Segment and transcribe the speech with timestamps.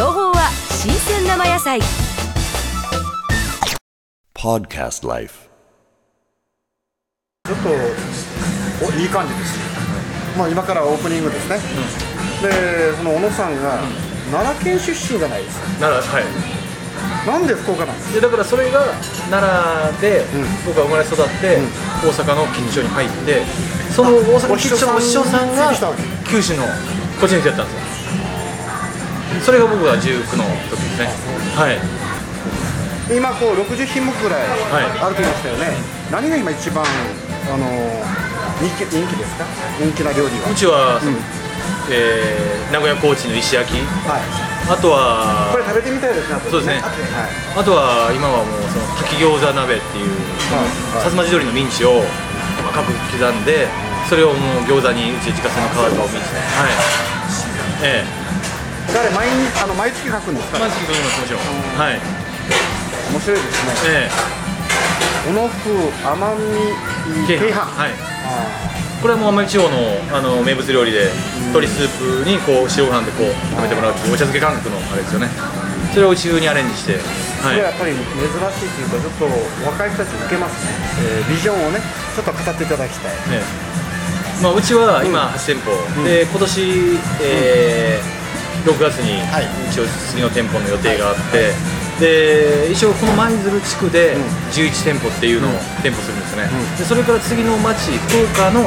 [0.00, 1.78] 生野菜。
[4.34, 5.50] Podcast Life.
[7.44, 7.68] ちょっと
[8.86, 9.58] おいい感じです、
[10.38, 11.58] まあ、今からオープニングですね、
[12.40, 13.78] でその小野さんが
[14.32, 15.68] 奈良県出身じゃないですか。
[15.90, 16.24] ならはい。
[17.26, 18.14] なんで福岡なんですか？
[18.14, 18.80] でだからそれが
[19.28, 19.44] 奈
[19.96, 20.48] 良でうん。
[20.64, 21.58] 僕は生まれ育って、
[22.00, 23.44] 大阪の吉祥に入って
[23.92, 25.70] その大阪の吉祥のお師匠さんが
[26.24, 26.64] 九州の
[27.20, 27.89] こっちに来てやったんですよ
[29.42, 31.06] それが僕が19の時ですね。
[31.56, 31.78] はい。
[33.16, 34.40] 今こう60品目ぐらい
[34.70, 34.84] はい。
[35.02, 35.66] あると言いましたよね、
[36.12, 37.66] 何が今一番あの
[38.62, 39.44] 人気人気ですか？
[39.80, 40.50] 人気な料理は。
[40.50, 41.00] うちは、
[41.90, 43.78] えー名古屋コーチの石焼き。
[44.06, 44.22] はい。
[44.70, 46.78] あとはこれ食べてみたいですね後そうですね。
[46.78, 47.58] はい。
[47.58, 50.14] あとは今はもうその炊き餃子鍋っていう
[50.54, 51.02] はい。
[51.02, 51.98] 薩摩地鶏のミンチを
[52.62, 53.66] 細かく刻んで
[54.06, 56.38] それをもう餃子にうち自家製の皮とミンチで。
[56.38, 56.70] はい。
[57.82, 58.29] ええ
[58.94, 60.58] 誰毎日あの毎月書くんですか？
[60.58, 61.42] まず聞きますもちろん。
[61.78, 62.00] はい。
[63.12, 64.08] 面白いですね。
[64.08, 64.10] え
[65.26, 65.70] 小野風
[66.06, 66.42] 甘み
[67.28, 67.90] え鶏飯はい。
[68.26, 68.70] あ
[69.02, 69.76] これはもう奄美地方の
[70.12, 71.08] あの名物料理で
[71.56, 75.28] 鶏スープにこう塩ご飯でこう食べてもらうっていうお茶漬け感覚のあれですよね。
[75.94, 76.98] それをうち風にアレンジして
[77.42, 77.58] はい。
[77.58, 80.72] やっぱり珍しいというかちょっと若い人たちに受けますね、
[81.18, 81.80] えービジョンをね
[82.14, 83.12] ちょっと語っていただきたい。
[83.32, 84.42] ええ。
[84.42, 85.70] まあ、うちは今8店舗、
[86.04, 88.19] で今年、えー
[88.64, 89.46] 6月にはい。
[89.70, 91.52] 一応次の店舗の予定があって、
[92.00, 94.16] で一応この舞鶴地区で
[94.50, 95.52] 11店舗っていうのを
[95.84, 98.64] 店舗するんですね、でそれから次の町福岡の、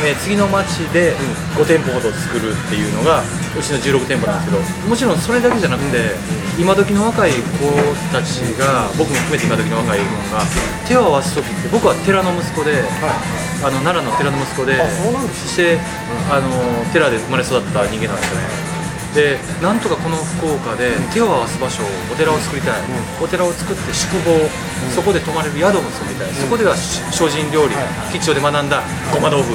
[0.00, 1.14] えー次の町で
[1.56, 6.16] 5店舗ほど作るっていうのがうちの16店舗なんですけどもちろんそれだけじゃなくて、
[6.58, 7.68] 今時の若い子
[8.12, 10.40] たちが僕も含めて今時の若い子が
[10.88, 12.80] 手を合わす時って僕は寺の息子で、
[13.62, 14.80] あの奈良の寺の息子で
[15.36, 15.78] そして
[16.32, 16.48] あの
[16.92, 18.69] 寺で生まれ育った人間なんですよね
[19.14, 22.80] でなんとかこの福岡で手を合わす場所をお寺を作りたい、
[23.20, 24.38] お寺を作って宿坊、
[24.94, 27.74] そこで泊まれる宿も作りたい、そこではし精進料理、
[28.12, 28.82] 吉祥で学んだ
[29.12, 29.54] ごま豆腐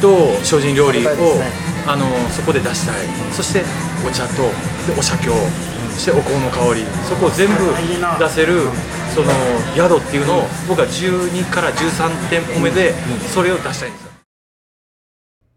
[0.00, 1.10] と精進料理を、
[1.86, 3.06] あのそこで出したい。
[3.32, 3.62] そして
[4.06, 4.42] お茶と
[4.86, 5.30] でお写経、
[5.94, 6.84] そしてお香の香り。
[7.08, 7.54] そこを全部
[8.18, 8.68] 出せる
[9.14, 9.30] その
[9.76, 12.94] 宿っていうのを僕は12から13店舗目で
[13.32, 14.11] それを出したいんですよ